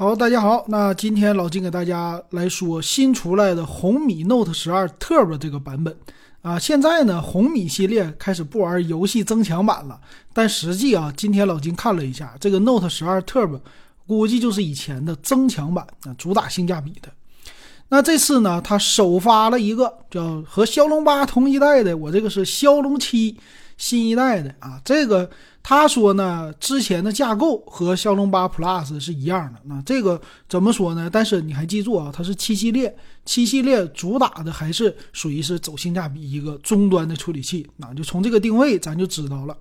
[0.00, 5.92] 好，大家好，那今天老金给大家来说新出来的红米 Note 十二 Turbo 这个版本
[6.40, 6.56] 啊。
[6.56, 10.00] 现在呢，红米系列开始不玩游戏增强版了，
[10.32, 13.58] 但实际啊，今天老金看了一下，这个 Note 十二 Turbo
[14.06, 17.08] 估计就是以前的增强版啊，主打性价比的。
[17.88, 23.36] 那这次呢，它首发了一个叫和骁龙八同一代的，我这个是骁龙七
[23.76, 25.28] 新一代的啊，这个。
[25.68, 29.60] 他说呢，之前的架构和骁龙八 Plus 是一样的。
[29.64, 30.18] 那这个
[30.48, 31.10] 怎么说呢？
[31.12, 37.68] 但是你还记住啊，它是七系列，七系列主打的还是属于是走性价比一个终端的处理器。
[37.76, 39.54] 那就从这个定位咱就知道了。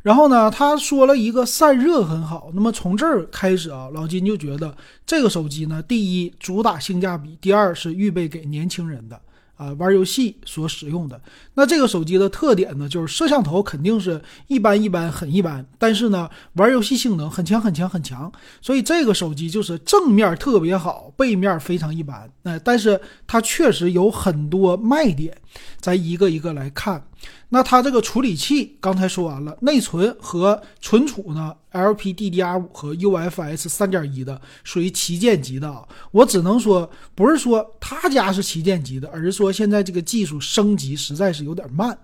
[0.00, 2.50] 然后呢，他说了一个散热很好。
[2.54, 4.74] 那么从这儿开始啊，老金就觉得
[5.04, 9.20] 这个手机呢，第一主打性价比，第二是预备给年轻人的。
[9.56, 11.20] 啊，玩游戏所使用的
[11.54, 15.66] 那这个手机的特点呢，就是摄像头肯定是一般一般，很一般。
[15.78, 18.30] 但是呢，玩游戏性能很强很强很强。
[18.60, 22.30] 所以这个手机就是正面特别好，背面非常一般。
[22.42, 25.36] 呃但是它确实有很多卖点，
[25.80, 27.02] 咱一个一个来看。
[27.48, 35.86] 那它这个处理器刚才说完了，内存和存储呢，LPDDR5 和 UFS 3.1的，属于旗舰级的啊。
[36.10, 41.96] 我只能说，不是说他家是旗舰级的，而是说现在这个技术升级实在是有点慢。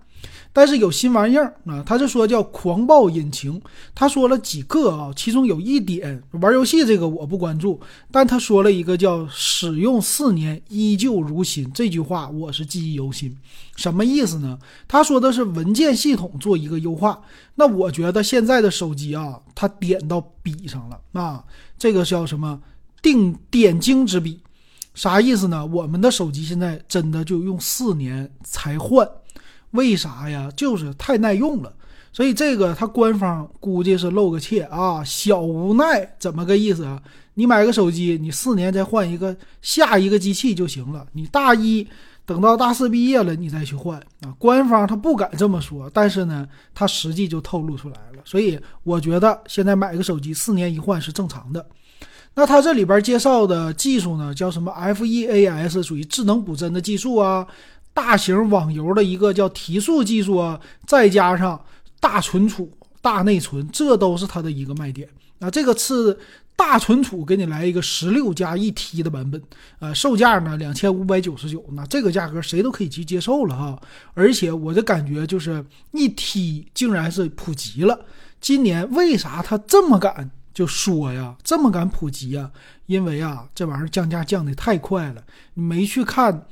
[0.55, 3.59] 但是有新玩意儿啊，他就说叫狂暴引擎，
[3.95, 13.35] 他说了几个啊，其中有一点玩游戏这个我不关注，但他说了一个叫使用四年依旧如新，这句话我是记忆犹新。
[13.75, 14.59] 什么意思呢？
[14.87, 17.19] 他说的是文件系统做一个优化，
[17.55, 21.43] 那我觉得现在的手机啊，它点到笔上了啊，
[21.79, 22.61] 这个叫什么
[23.01, 24.39] 定点睛之笔，
[24.93, 25.65] 啥意思呢？
[25.65, 29.09] 我们的手机现在真的就用四年才换。
[29.73, 30.49] 为啥呀？
[30.55, 31.71] 就是太耐用了，
[32.11, 36.99] 所以这个他官方估计是露个怯啊，小无奈，怎么个意思啊？
[37.35, 41.87] 你买个手机，你四年再换一个下一个机器就行了，你大一
[42.25, 44.33] 等到大四毕业了你再去换啊。
[44.37, 48.21] 官方他不敢这么说，但是呢，他实际就透露出来了。
[48.23, 51.65] 所以我觉得现在买个手机四年一换是正常的。
[52.35, 57.45] 那他这里边介绍的技术呢，叫什么 FEAS，属于智能补帧的技术啊。
[57.93, 61.63] 大型网游的一个叫提速技术啊，再加上
[61.99, 62.71] 大存储、
[63.01, 65.07] 大内存，这都是它的一个卖点。
[65.37, 66.17] 那这个次
[66.55, 69.41] 大存储给你来一个十六加一 T 的版本，
[69.79, 73.79] 呃，售价呢两千五百九十九，那这个价格谁都可以去接受了哈。
[74.13, 77.99] 而且我的感觉就是一 T 竟然是普及了。
[78.39, 81.35] 今年为啥他这么敢就说呀？
[81.43, 82.49] 这么敢普及呀？
[82.85, 85.23] 因为啊，这玩意儿降价降的太快了，
[85.53, 86.47] 你没去看。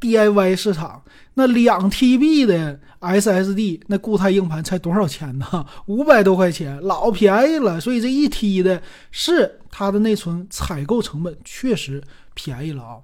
[0.00, 1.02] DIY 市场
[1.34, 5.66] 那两 TB 的 SSD 那固态硬盘才多少钱呢？
[5.86, 7.80] 五百多块钱，老便宜了。
[7.80, 12.02] 所以这一 T 的是它的内存采购成本确实
[12.34, 12.96] 便宜了啊。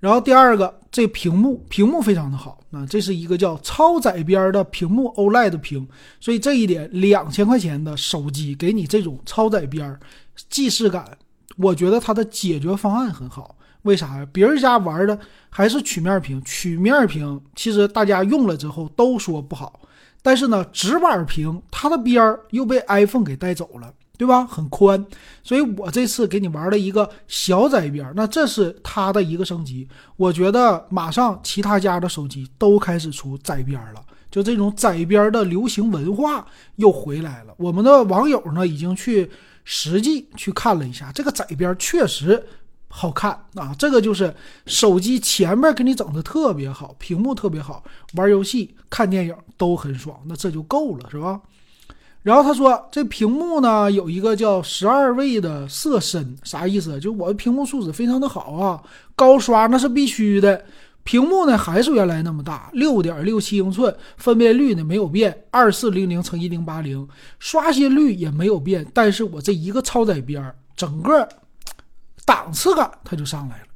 [0.00, 5.88] 然后第二个，这屏幕屏幕非常的好啊，这是一个叫超窄边的屏幕 OLED 屏，
[6.20, 9.98] 所以这一点两千块钱的手机给你这种超窄边
[10.50, 11.16] 既视感，
[11.56, 13.56] 我觉得它的解决方案很好。
[13.84, 14.26] 为啥呀？
[14.32, 15.18] 别人家玩的
[15.48, 19.80] 还是曲面屏，曲面屏其实大家用了之后都说不好。
[20.22, 24.46] 但是呢，直板屏它的边儿又被 iPhone 给带走了，对吧？
[24.46, 25.04] 很宽，
[25.42, 29.86] 所以我这次给你玩了一个小窄边，那这是它的一个升级。
[30.16, 36.46] 我觉得马上其他家的手机都开始出窄边了，就这种窄边的流行文化
[36.76, 37.52] 又回来了。
[37.58, 39.30] 我们的网友呢已经去
[39.62, 42.42] 实际去看了一下，这个窄边确实。
[42.96, 43.74] 好看啊！
[43.76, 44.32] 这个就是
[44.66, 47.82] 手机前面给你整的特别好，屏幕特别好，
[48.14, 51.40] 玩游戏、看电影都很爽，那这就够了，是吧？
[52.22, 57.00] 然后他说这屏幕呢有一个叫十二位的色深，啥意思？
[57.00, 58.80] 就我的屏幕素质非常的好啊，
[59.16, 60.64] 高刷那是必须的。
[61.02, 67.08] 屏幕呢还是原来那么大，六点六七英寸，分辨率呢没有变，二四零零乘一零八零，
[67.40, 71.28] 刷新率也没有变，但是我这一个超窄边，整个。
[72.24, 73.66] 档次感它就上来了，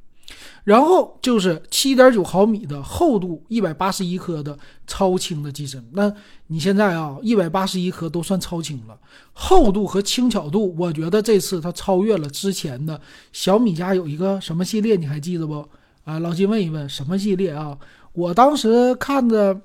[0.63, 4.57] 然后就是七点九毫米的厚度，一百八十一克的
[4.87, 5.83] 超轻的机身。
[5.93, 6.11] 那
[6.47, 8.97] 你现在啊，一百八十一克都算超轻了，
[9.33, 12.99] 厚度和轻巧度，我觉得这次它超越了之前的
[13.31, 15.67] 小米家有一个什么系列，你还记得不？
[16.05, 17.77] 啊，老金问一问什么系列啊？
[18.13, 19.61] 我当时看着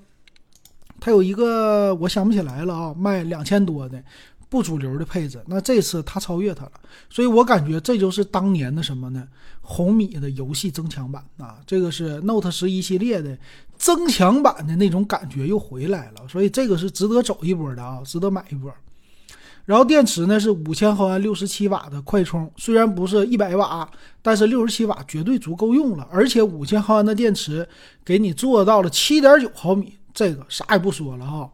[1.01, 4.03] 它有一个，我想不起来了啊，卖两千多的。
[4.55, 6.73] 不主流的配置，那这次它超越它了，
[7.11, 9.27] 所以我感觉这就是当年的什么呢？
[9.63, 13.37] 红米的游戏增强版啊，这个是 Note 十一系列的
[13.77, 18.73] 增强版的那种感觉又回来了，所以这个是值得走一波的啊，值得买一波。
[19.65, 23.91] 然后电池呢是五千毫安六十七瓦的快充，虽然不是一百瓦，
[24.23, 26.07] 但是六十七瓦绝对足够用了。
[26.13, 27.69] 而且五千毫安的电池
[28.05, 31.51] 给你做到了七点九毫米，这个啥也不说了哈。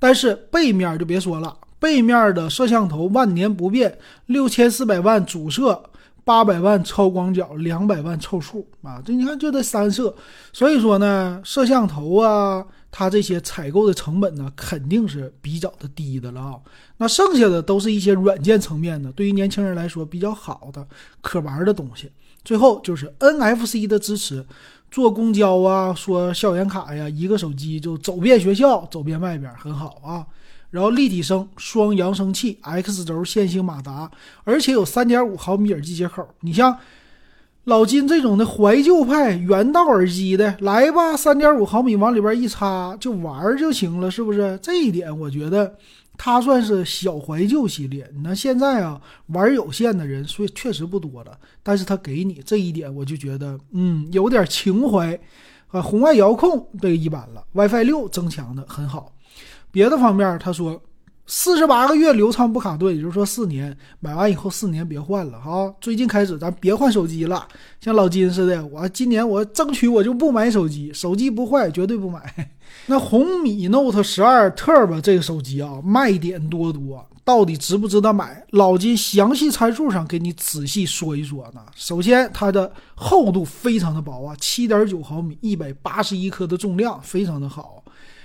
[0.00, 5.82] 但是背面就别说了，背面的摄像头万年不变，六千四百万主摄，
[6.22, 9.02] 八百万超广角，两百万凑数啊！
[9.04, 10.14] 这你看就这三摄，
[10.52, 12.64] 所以说呢，摄像头啊。
[12.94, 16.54] 它这些采购的成本呢，肯定是比较的低的了啊。
[16.98, 20.86] 那剩下的都是一些软件层面的，对于年轻人来说比较好的
[21.22, 22.12] 可玩的东西。
[22.44, 24.44] 最后就是 NFC 的支持，
[24.90, 30.26] 坐公交啊，说校园卡呀，一个手机就走遍学校，走遍外边，很好啊。
[30.72, 34.10] 然后立体声，双扬声器，X 轴线性马达，
[34.42, 36.28] 而且有3.5毫米耳机接口。
[36.40, 36.76] 你像。
[37.66, 44.58] 老金这种的怀旧派原道耳机的，来吧，三点五毫米往里边一插就玩就行了，是不是？
[44.60, 45.72] 这一点我觉得
[46.18, 48.04] 它算是小怀旧系列。
[48.24, 55.16] 那现在啊，玩有线的人所以确实不多了，但是他给你这一点，我就觉得嗯，有点情怀。
[55.68, 59.12] 啊，红外遥控这个一般了，WiFi 六增强的很好。
[59.72, 60.80] 别的方面，他说。
[61.24, 65.72] 四十八个月流畅不卡顿，也就是说四年买完以后四年别换了哈。
[65.80, 67.46] 最近开始咱别换手机了，
[67.80, 72.50] 像老金似的，我今年我争取我就不买手机，手机不坏绝对不买。
[72.86, 78.44] 那红米 Note 十二 Turbo 这个手机啊，卖点多多，到底值不值得买？
[78.50, 81.60] 老金详细参数上给你仔细说一说呢。
[81.76, 87.81] 首先它的厚度非常的薄啊，七点九毫米，一百八十一克的重量，非常的好。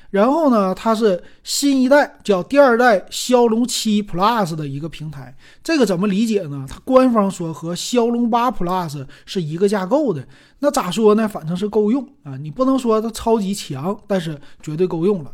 [0.09, 6.65] 然后呢，它是新一代叫第二代骁龙七 Plus 的一个平台，这个怎么理解呢？
[6.69, 10.25] 它官方说和骁龙八 Plus 是一个架构的，
[10.59, 11.27] 那咋说呢？
[11.27, 15.31] 反正是够用啊，你不能说它超级强，但是绝对够用了。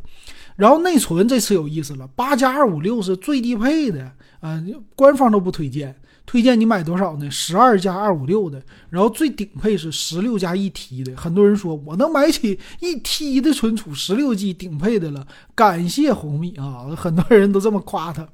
[0.56, 4.62] 然后内存这次有意思了，八加二五六是最低配的啊，
[4.96, 5.96] 官方都不推荐。
[6.25, 7.30] 推荐你买多少呢？
[7.30, 11.16] 十二加二五六的，然后最顶配是十六加一 T 的。
[11.16, 15.28] 很多人说我能买起一 T 的存储，十六 G 顶配的了。
[15.54, 18.28] 感谢红米啊， 很多人都这么夸它。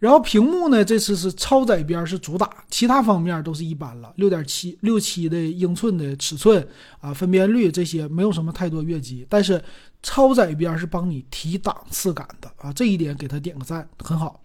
[0.00, 4.12] 然后屏幕呢，这次是超窄边是主打，其他方面都是一般了。
[4.16, 6.66] 六点七六七的英寸的尺寸
[7.00, 9.62] 啊，分辨率这些没有什么太多越级，但是
[10.02, 14.40] 超窄边是帮你提档次感的啊，这一点给他点个赞，很好。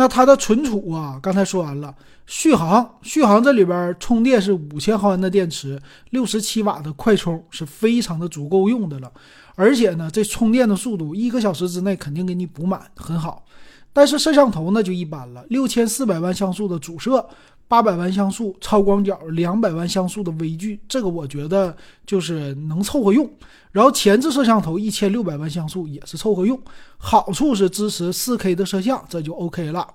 [0.00, 1.94] 那它的存储啊，刚才说完了。
[2.24, 9.12] 续航，续航这里边充电是五千毫安的电池，六十七瓦的快充是非常的足够用的了。
[9.56, 13.44] 而且呢，这充电的速度一个小时之内肯定给你补满，很好。
[13.92, 17.28] 但是摄像头呢就一般了，六千四百万像素的主摄。
[17.70, 23.30] 八百万像素超广角，两百万像素的微距，这个我觉得就是能凑合用。
[23.70, 26.60] 然后前置摄像头一千六百万像素也是凑合用，
[26.98, 29.86] 好处是支持四 K 的摄像，这就 OK 了。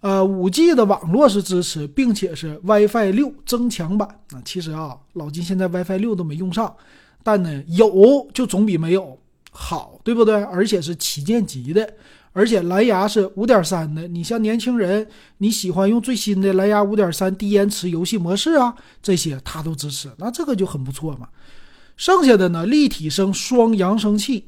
[0.00, 4.42] 呃，五 G 的网络是支持，并且是 WiFi 六增强版啊。
[4.44, 6.74] 其实啊，老金现在 WiFi 六都没用上，
[7.22, 9.16] 但呢有就总比没有
[9.52, 10.42] 好，对不对？
[10.42, 11.88] 而且是旗舰级的。
[12.36, 21.30] 而且蓝牙是五点三的，你像年轻人，你喜欢用最新的蓝牙五点三低延迟游戏模式啊，这些它都支持，那这个就很不错嘛。
[21.96, 24.44] 剩下的呢，立体声双扬声器，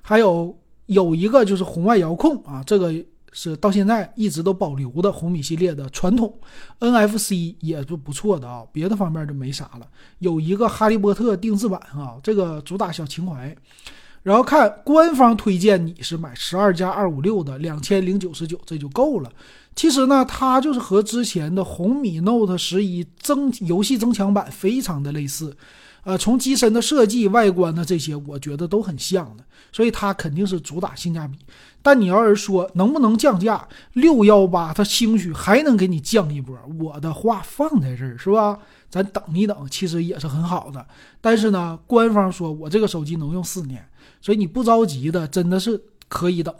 [0.00, 2.90] 还有有一个就是红外遥控啊，这个
[3.32, 6.32] 是到现在一直都保留的红米系列的传统
[6.80, 8.64] ，NFC 也是不错的啊。
[8.72, 9.86] 别的方面就没啥了，
[10.20, 13.54] 有一个哈利波特定制版啊，这个主打小情怀。
[14.26, 19.30] 然后看官方推荐，你是买十二加二五六的两千零九十九，这就够了。
[19.76, 25.56] 其实呢，它就是和之前的红米 Note 十一增游戏增强版非常的类似，
[26.02, 31.38] 呃，从机身的设计、外观的这些，我觉得都很像的，所以它肯定是主打性价比。
[31.80, 38.58] 但你要是说能不能降价，六幺八它兴许还能给你降一波，我的话放在这儿是吧？
[38.90, 40.84] 咱等一等，其实也是很好的。
[41.20, 43.88] 但是呢，官方说我这个手机能用四年。
[44.26, 46.52] 所以你不着急的，真的是可以等。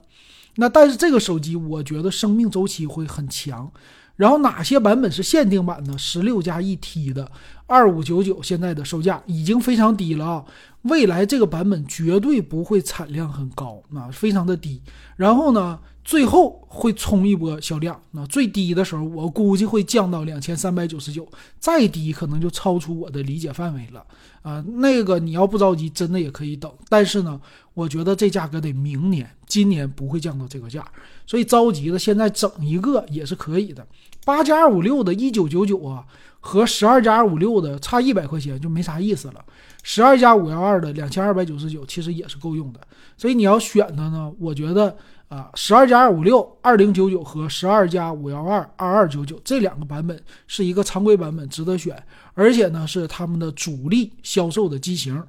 [0.54, 3.68] 那但是这个手机，我觉得生命周期会很强。
[4.14, 5.98] 然后哪些版本是限定版呢？
[5.98, 7.28] 十六加一 T 的
[7.66, 10.44] 二五九九，现在的售价已经非常低了啊。
[10.82, 14.80] 未来这个版本绝对不会产量很高，啊，非常的低。
[15.16, 15.80] 然后呢？
[16.06, 21.26] 最后会冲一波销量，那最低的时候我估计会降到两千三百九十九，
[21.58, 24.06] 再低可能就超出我的理解范围了
[24.42, 24.64] 啊。
[24.76, 26.72] 那个你要不着急，真的也可以等。
[26.88, 27.40] 但是呢，
[27.74, 30.86] 我觉得这价格得明年，今年不会降到这个价，
[31.26, 33.84] 所以着急的现在整一个也是可以的。
[34.24, 36.06] 八加二五六的一九九九啊，
[36.46, 39.44] 和十二加二五六的差一百块钱就没啥意思了。
[39.82, 42.80] 十二加五幺二的两千二百九十九其实也是够用的，
[43.16, 44.96] 所以你要选的呢，我觉得。
[45.28, 52.00] 啊，十二加二五六二零九九和十二加五幺二二二九九这两个版本是一个常规版本，值得选，
[52.34, 55.20] 而且呢是他们的主力销售的机型。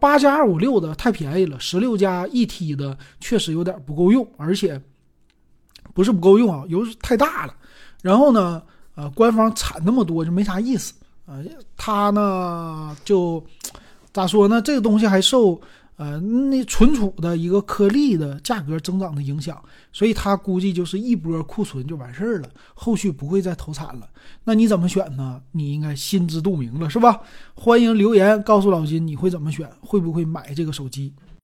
[0.00, 4.80] 八加二五六的太便宜了，十六加一 T 的确实有点不够用，而且
[5.92, 7.54] 不是不够用啊，油太大了。
[8.00, 8.62] 然后呢，
[8.94, 10.94] 呃，官方产那么多就没啥意思
[11.26, 11.38] 啊。
[11.76, 13.44] 它呢就
[14.12, 14.60] 咋说呢？
[14.62, 15.60] 这个东西还受。
[15.96, 24.08] 呃，那存储的一个颗粒的价格增长的影响，所以它估计就是一波库存就完事儿了，后续不会再投产了。
[24.42, 25.40] 那你怎么选呢？
[25.52, 27.20] 你应该心知肚明了，是吧？
[27.54, 31.12] 欢迎留言告诉老金你会怎么选，会不会买这个手机？